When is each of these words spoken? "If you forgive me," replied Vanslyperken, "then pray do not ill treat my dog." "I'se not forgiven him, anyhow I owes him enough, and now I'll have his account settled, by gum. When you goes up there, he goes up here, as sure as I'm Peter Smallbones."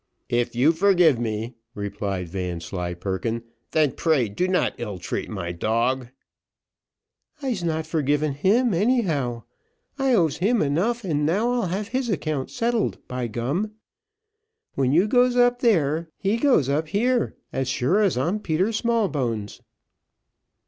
"If 0.29 0.55
you 0.55 0.71
forgive 0.71 1.19
me," 1.19 1.57
replied 1.75 2.27
Vanslyperken, 2.27 3.43
"then 3.69 3.91
pray 3.91 4.29
do 4.29 4.47
not 4.47 4.73
ill 4.79 4.97
treat 4.97 5.29
my 5.29 5.51
dog." 5.51 6.07
"I'se 7.43 7.61
not 7.61 7.85
forgiven 7.85 8.33
him, 8.33 8.73
anyhow 8.73 9.43
I 9.99 10.15
owes 10.15 10.37
him 10.37 10.59
enough, 10.63 11.03
and 11.03 11.23
now 11.23 11.51
I'll 11.51 11.67
have 11.67 11.89
his 11.89 12.09
account 12.09 12.49
settled, 12.49 12.97
by 13.07 13.27
gum. 13.27 13.73
When 14.73 14.91
you 14.91 15.07
goes 15.07 15.35
up 15.37 15.59
there, 15.59 16.09
he 16.17 16.37
goes 16.37 16.67
up 16.67 16.87
here, 16.87 17.35
as 17.53 17.67
sure 17.67 18.01
as 18.01 18.17
I'm 18.17 18.39
Peter 18.39 18.73
Smallbones." 18.73 19.61